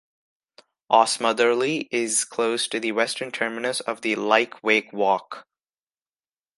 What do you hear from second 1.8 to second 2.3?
is